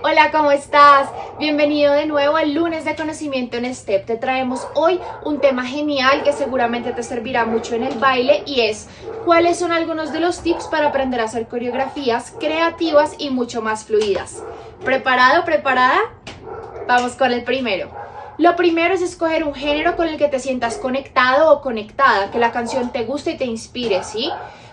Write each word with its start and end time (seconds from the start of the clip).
Hola, 0.00 0.30
¿cómo 0.30 0.52
estás? 0.52 1.08
Bienvenido 1.40 1.92
de 1.92 2.06
nuevo 2.06 2.36
al 2.36 2.54
lunes 2.54 2.84
de 2.84 2.94
conocimiento 2.94 3.56
en 3.56 3.74
STEP. 3.74 4.06
Te 4.06 4.16
traemos 4.16 4.64
hoy 4.76 5.00
un 5.24 5.40
tema 5.40 5.64
genial 5.64 6.22
que 6.22 6.32
seguramente 6.32 6.92
te 6.92 7.02
servirá 7.02 7.46
mucho 7.46 7.74
en 7.74 7.82
el 7.82 7.98
baile 7.98 8.44
y 8.46 8.60
es 8.60 8.88
cuáles 9.24 9.58
son 9.58 9.72
algunos 9.72 10.12
de 10.12 10.20
los 10.20 10.40
tips 10.40 10.68
para 10.68 10.88
aprender 10.88 11.20
a 11.20 11.24
hacer 11.24 11.48
coreografías 11.48 12.32
creativas 12.38 13.16
y 13.18 13.30
mucho 13.30 13.60
más 13.60 13.86
fluidas. 13.86 14.40
¿Preparado, 14.84 15.44
preparada? 15.44 15.98
Vamos 16.86 17.16
con 17.16 17.32
el 17.32 17.42
primero. 17.42 17.90
Lo 18.38 18.54
primero 18.54 18.94
es 18.94 19.02
escoger 19.02 19.42
un 19.42 19.52
género 19.52 19.96
con 19.96 20.06
el 20.06 20.16
que 20.16 20.28
te 20.28 20.38
sientas 20.38 20.76
conectado 20.76 21.52
o 21.52 21.60
conectada, 21.60 22.30
que 22.30 22.38
la 22.38 22.52
canción 22.52 22.92
te 22.92 23.04
guste 23.04 23.32
y 23.32 23.36
te 23.36 23.46
inspire, 23.46 24.04
¿sí? 24.04 24.30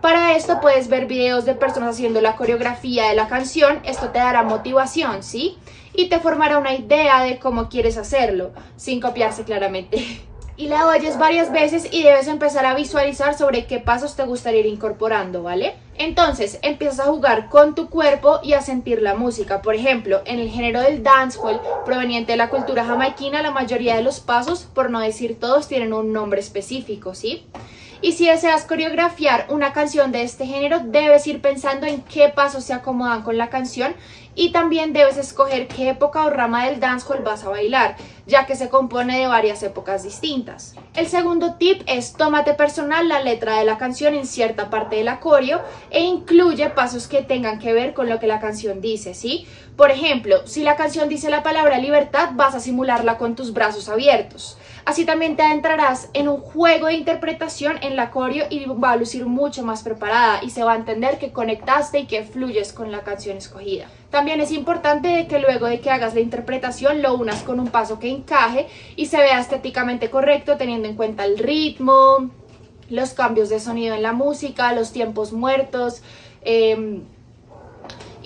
Para 0.00 0.36
esto 0.36 0.60
puedes 0.60 0.88
ver 0.88 1.06
videos 1.06 1.44
de 1.44 1.54
personas 1.54 1.96
haciendo 1.96 2.20
la 2.20 2.36
coreografía 2.36 3.08
de 3.08 3.16
la 3.16 3.26
canción, 3.26 3.80
esto 3.84 4.10
te 4.10 4.20
dará 4.20 4.44
motivación, 4.44 5.24
¿sí? 5.24 5.58
Y 5.92 6.08
te 6.08 6.20
formará 6.20 6.58
una 6.58 6.74
idea 6.74 7.22
de 7.24 7.40
cómo 7.40 7.68
quieres 7.68 7.96
hacerlo, 7.96 8.52
sin 8.76 9.00
copiarse 9.00 9.42
claramente. 9.44 10.20
Y 10.58 10.66
la 10.66 10.88
oyes 10.88 11.20
varias 11.20 11.52
veces 11.52 11.86
y 11.92 12.02
debes 12.02 12.26
empezar 12.26 12.66
a 12.66 12.74
visualizar 12.74 13.38
sobre 13.38 13.66
qué 13.66 13.78
pasos 13.78 14.16
te 14.16 14.24
gustaría 14.24 14.58
ir 14.58 14.66
incorporando, 14.66 15.44
¿vale? 15.44 15.76
Entonces 15.96 16.58
empiezas 16.62 16.98
a 16.98 17.10
jugar 17.10 17.48
con 17.48 17.76
tu 17.76 17.88
cuerpo 17.88 18.40
y 18.42 18.54
a 18.54 18.60
sentir 18.60 19.00
la 19.00 19.14
música. 19.14 19.62
Por 19.62 19.76
ejemplo, 19.76 20.20
en 20.24 20.40
el 20.40 20.50
género 20.50 20.80
del 20.80 21.04
dancehall 21.04 21.60
proveniente 21.84 22.32
de 22.32 22.38
la 22.38 22.50
cultura 22.50 22.84
jamaiquina, 22.84 23.40
la 23.40 23.52
mayoría 23.52 23.94
de 23.94 24.02
los 24.02 24.18
pasos, 24.18 24.64
por 24.74 24.90
no 24.90 24.98
decir 24.98 25.38
todos, 25.38 25.68
tienen 25.68 25.92
un 25.92 26.12
nombre 26.12 26.40
específico, 26.40 27.14
¿sí? 27.14 27.46
Y 28.00 28.12
si 28.12 28.28
deseas 28.28 28.64
coreografiar 28.64 29.46
una 29.48 29.72
canción 29.72 30.12
de 30.12 30.22
este 30.22 30.46
género, 30.46 30.80
debes 30.84 31.26
ir 31.26 31.40
pensando 31.40 31.86
en 31.86 32.02
qué 32.02 32.28
pasos 32.28 32.64
se 32.64 32.72
acomodan 32.72 33.22
con 33.22 33.36
la 33.36 33.50
canción 33.50 33.94
y 34.38 34.52
también 34.52 34.92
debes 34.92 35.16
escoger 35.16 35.66
qué 35.66 35.90
época 35.90 36.24
o 36.24 36.30
rama 36.30 36.66
del 36.66 36.78
dancehall 36.78 37.24
vas 37.24 37.42
a 37.42 37.48
bailar, 37.48 37.96
ya 38.24 38.46
que 38.46 38.54
se 38.54 38.68
compone 38.68 39.18
de 39.18 39.26
varias 39.26 39.64
épocas 39.64 40.04
distintas. 40.04 40.76
El 40.94 41.08
segundo 41.08 41.54
tip 41.54 41.82
es 41.86 42.12
tómate 42.12 42.54
personal 42.54 43.08
la 43.08 43.20
letra 43.20 43.58
de 43.58 43.64
la 43.64 43.78
canción 43.78 44.14
en 44.14 44.26
cierta 44.26 44.70
parte 44.70 44.94
del 44.94 45.08
acorio 45.08 45.60
e 45.90 46.02
incluye 46.02 46.70
pasos 46.70 47.08
que 47.08 47.22
tengan 47.22 47.58
que 47.58 47.72
ver 47.72 47.94
con 47.94 48.08
lo 48.08 48.20
que 48.20 48.28
la 48.28 48.38
canción 48.38 48.80
dice, 48.80 49.12
¿sí? 49.12 49.48
Por 49.76 49.90
ejemplo, 49.90 50.46
si 50.46 50.62
la 50.62 50.76
canción 50.76 51.08
dice 51.08 51.30
la 51.30 51.42
palabra 51.42 51.78
libertad, 51.78 52.30
vas 52.34 52.54
a 52.54 52.60
simularla 52.60 53.18
con 53.18 53.34
tus 53.34 53.52
brazos 53.52 53.88
abiertos. 53.88 54.56
Así 54.84 55.04
también 55.04 55.36
te 55.36 55.42
adentrarás 55.42 56.08
en 56.14 56.28
un 56.28 56.40
juego 56.40 56.86
de 56.86 56.94
interpretación 56.94 57.76
en 57.82 57.94
la 57.94 58.10
coreo 58.10 58.46
y 58.48 58.64
va 58.64 58.92
a 58.92 58.96
lucir 58.96 59.26
mucho 59.26 59.62
más 59.62 59.82
preparada 59.82 60.42
y 60.42 60.50
se 60.50 60.64
va 60.64 60.72
a 60.72 60.76
entender 60.76 61.18
que 61.18 61.30
conectaste 61.30 61.98
y 61.98 62.06
que 62.06 62.24
fluyes 62.24 62.72
con 62.72 62.90
la 62.90 63.00
canción 63.00 63.36
escogida. 63.36 63.86
También 64.10 64.40
es 64.40 64.52
importante 64.52 65.26
que 65.26 65.38
luego 65.38 65.66
de 65.66 65.80
que 65.80 65.90
hagas 65.90 66.14
la 66.14 66.20
interpretación 66.20 67.02
lo 67.02 67.14
unas 67.14 67.42
con 67.42 67.60
un 67.60 67.68
paso 67.68 67.98
que 67.98 68.08
encaje 68.08 68.66
y 68.96 69.06
se 69.06 69.18
vea 69.18 69.38
estéticamente 69.38 70.08
correcto 70.08 70.56
teniendo 70.56 70.88
en 70.88 70.96
cuenta 70.96 71.26
el 71.26 71.38
ritmo, 71.38 72.30
los 72.88 73.12
cambios 73.12 73.50
de 73.50 73.60
sonido 73.60 73.94
en 73.94 74.02
la 74.02 74.12
música, 74.12 74.72
los 74.72 74.92
tiempos 74.92 75.32
muertos. 75.32 76.02
Em, 76.40 77.02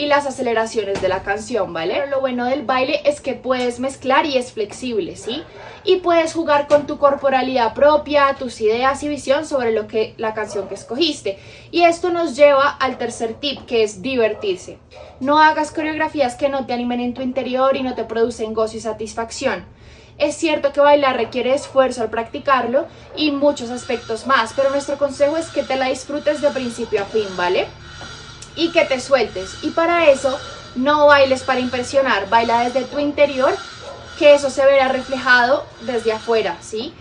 y 0.00 0.06
las 0.06 0.24
aceleraciones 0.24 1.02
de 1.02 1.10
la 1.10 1.22
canción, 1.22 1.74
¿vale? 1.74 2.06
Lo 2.06 2.20
bueno 2.20 2.46
del 2.46 2.62
baile 2.62 3.02
es 3.04 3.20
que 3.20 3.34
puedes 3.34 3.80
mezclar 3.80 4.24
y 4.24 4.38
es 4.38 4.50
flexible, 4.50 5.14
¿sí? 5.14 5.42
Y 5.84 5.96
puedes 5.96 6.32
jugar 6.32 6.68
con 6.68 6.86
tu 6.86 6.96
corporalidad 6.96 7.74
propia, 7.74 8.34
tus 8.38 8.62
ideas 8.62 9.02
y 9.02 9.08
visión 9.08 9.44
sobre 9.44 9.72
lo 9.72 9.88
que 9.88 10.14
la 10.16 10.32
canción 10.32 10.68
que 10.68 10.74
escogiste. 10.74 11.38
Y 11.70 11.82
esto 11.82 12.08
nos 12.08 12.34
lleva 12.34 12.70
al 12.70 12.96
tercer 12.96 13.34
tip, 13.34 13.66
que 13.66 13.82
es 13.82 14.00
divertirse. 14.00 14.78
No 15.20 15.38
hagas 15.38 15.70
coreografías 15.70 16.34
que 16.34 16.48
no 16.48 16.64
te 16.64 16.72
animen 16.72 17.00
en 17.00 17.12
tu 17.12 17.20
interior 17.20 17.76
y 17.76 17.82
no 17.82 17.94
te 17.94 18.04
producen 18.04 18.54
gozo 18.54 18.78
y 18.78 18.80
satisfacción. 18.80 19.66
Es 20.16 20.34
cierto 20.34 20.72
que 20.72 20.80
bailar 20.80 21.16
requiere 21.16 21.52
esfuerzo 21.52 22.00
al 22.00 22.08
practicarlo 22.08 22.86
y 23.16 23.32
muchos 23.32 23.68
aspectos 23.68 24.26
más, 24.26 24.54
pero 24.56 24.70
nuestro 24.70 24.96
consejo 24.96 25.36
es 25.36 25.48
que 25.48 25.62
te 25.62 25.76
la 25.76 25.88
disfrutes 25.88 26.40
de 26.40 26.48
principio 26.48 27.02
a 27.02 27.04
fin, 27.04 27.28
¿vale? 27.36 27.66
Y 28.56 28.70
que 28.70 28.84
te 28.84 29.00
sueltes. 29.00 29.58
Y 29.62 29.70
para 29.70 30.10
eso 30.10 30.38
no 30.74 31.06
bailes 31.06 31.42
para 31.42 31.60
impresionar, 31.60 32.28
baila 32.28 32.60
desde 32.60 32.84
tu 32.84 32.98
interior, 32.98 33.54
que 34.18 34.34
eso 34.34 34.50
se 34.50 34.64
verá 34.64 34.88
reflejado 34.88 35.64
desde 35.82 36.12
afuera, 36.12 36.56
¿sí? 36.60 36.92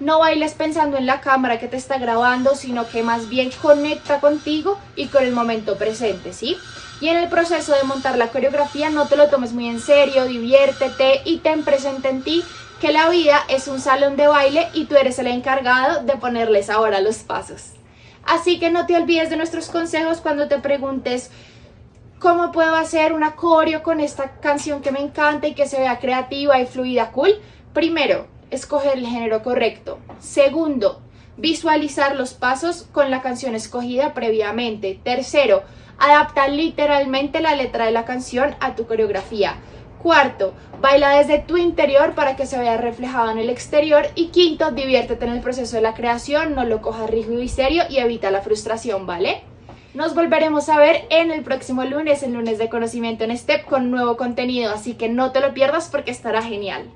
No 0.00 0.18
bailes 0.18 0.54
pensando 0.54 0.96
en 0.96 1.06
la 1.06 1.20
cámara 1.20 1.60
que 1.60 1.68
te 1.68 1.76
está 1.76 1.98
grabando, 1.98 2.56
sino 2.56 2.88
que 2.88 3.02
más 3.02 3.28
bien 3.28 3.50
conecta 3.62 4.20
contigo 4.20 4.78
y 4.96 5.06
con 5.06 5.22
el 5.22 5.32
momento 5.32 5.76
presente, 5.76 6.32
¿sí? 6.32 6.56
Y 7.00 7.08
en 7.08 7.18
el 7.18 7.28
proceso 7.28 7.72
de 7.74 7.84
montar 7.84 8.16
la 8.16 8.28
coreografía 8.28 8.90
no 8.90 9.06
te 9.06 9.16
lo 9.16 9.28
tomes 9.28 9.52
muy 9.52 9.68
en 9.68 9.80
serio, 9.80 10.24
diviértete 10.24 11.20
y 11.24 11.38
ten 11.38 11.62
presente 11.64 12.08
en 12.08 12.22
ti 12.22 12.44
que 12.80 12.92
la 12.92 13.08
vida 13.10 13.44
es 13.48 13.68
un 13.68 13.80
salón 13.80 14.16
de 14.16 14.26
baile 14.26 14.68
y 14.72 14.86
tú 14.86 14.96
eres 14.96 15.18
el 15.20 15.28
encargado 15.28 16.02
de 16.02 16.16
ponerles 16.16 16.68
ahora 16.68 17.00
los 17.00 17.18
pasos. 17.18 17.72
Así 18.24 18.58
que 18.58 18.70
no 18.70 18.86
te 18.86 18.96
olvides 18.96 19.30
de 19.30 19.36
nuestros 19.36 19.68
consejos 19.68 20.20
cuando 20.20 20.48
te 20.48 20.58
preguntes 20.58 21.30
cómo 22.18 22.52
puedo 22.52 22.76
hacer 22.76 23.12
una 23.12 23.34
coreo 23.34 23.82
con 23.82 23.98
esta 23.98 24.32
canción 24.40 24.80
que 24.80 24.92
me 24.92 25.00
encanta 25.00 25.48
y 25.48 25.54
que 25.54 25.66
se 25.66 25.80
vea 25.80 25.98
creativa 25.98 26.60
y 26.60 26.66
fluida, 26.66 27.10
cool. 27.10 27.40
Primero, 27.72 28.28
escoger 28.50 28.98
el 28.98 29.06
género 29.06 29.42
correcto. 29.42 29.98
Segundo, 30.20 31.02
visualizar 31.36 32.14
los 32.14 32.34
pasos 32.34 32.86
con 32.92 33.10
la 33.10 33.22
canción 33.22 33.54
escogida 33.54 34.14
previamente. 34.14 35.00
Tercero, 35.02 35.64
adaptar 35.98 36.50
literalmente 36.50 37.40
la 37.40 37.56
letra 37.56 37.86
de 37.86 37.92
la 37.92 38.04
canción 38.04 38.54
a 38.60 38.76
tu 38.76 38.86
coreografía. 38.86 39.56
Cuarto, 40.02 40.52
baila 40.80 41.10
desde 41.18 41.38
tu 41.38 41.56
interior 41.56 42.14
para 42.14 42.34
que 42.34 42.44
se 42.44 42.58
vea 42.58 42.76
reflejado 42.76 43.30
en 43.30 43.38
el 43.38 43.48
exterior. 43.48 44.06
Y 44.16 44.28
quinto, 44.28 44.72
diviértete 44.72 45.24
en 45.24 45.32
el 45.32 45.40
proceso 45.40 45.76
de 45.76 45.82
la 45.82 45.94
creación, 45.94 46.56
no 46.56 46.64
lo 46.64 46.82
cojas 46.82 47.08
rígido 47.08 47.40
y 47.40 47.48
serio 47.48 47.84
y 47.88 47.98
evita 47.98 48.32
la 48.32 48.42
frustración, 48.42 49.06
¿vale? 49.06 49.42
Nos 49.94 50.14
volveremos 50.14 50.68
a 50.68 50.78
ver 50.78 51.04
en 51.10 51.30
el 51.30 51.44
próximo 51.44 51.84
lunes, 51.84 52.22
el 52.22 52.32
lunes 52.32 52.58
de 52.58 52.68
conocimiento 52.68 53.22
en 53.22 53.36
STEP, 53.36 53.64
con 53.64 53.90
nuevo 53.90 54.16
contenido, 54.16 54.72
así 54.72 54.94
que 54.94 55.08
no 55.08 55.30
te 55.30 55.40
lo 55.40 55.54
pierdas 55.54 55.88
porque 55.88 56.10
estará 56.10 56.42
genial. 56.42 56.90